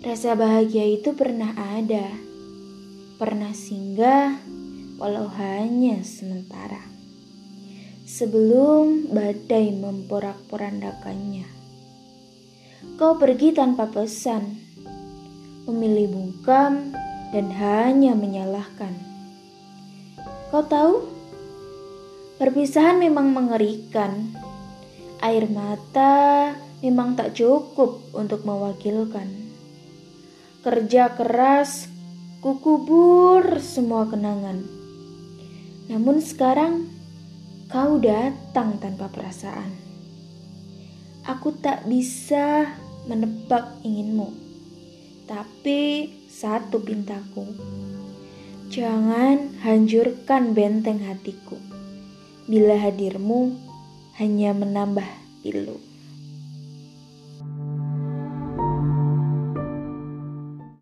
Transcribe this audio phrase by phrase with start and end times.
[0.00, 2.08] Rasa bahagia itu pernah ada,
[3.20, 4.32] pernah singgah,
[4.96, 6.80] walau hanya sementara.
[8.08, 11.44] Sebelum badai memporak-porandakannya,
[12.96, 14.56] kau pergi tanpa pesan,
[15.68, 16.96] memilih bungkam
[17.36, 18.96] dan hanya menyalahkan.
[20.48, 21.04] Kau tahu,
[22.40, 24.32] perpisahan memang mengerikan.
[25.20, 29.49] Air mata memang tak cukup untuk mewakilkan
[30.60, 31.88] kerja keras,
[32.44, 34.60] kukubur semua kenangan.
[35.88, 36.88] Namun sekarang
[37.72, 39.72] kau datang tanpa perasaan.
[41.24, 42.76] Aku tak bisa
[43.08, 44.32] menebak inginmu,
[45.24, 47.44] tapi satu pintaku.
[48.70, 51.58] Jangan hancurkan benteng hatiku.
[52.46, 53.56] Bila hadirmu
[54.20, 55.06] hanya menambah
[55.42, 55.89] pilu.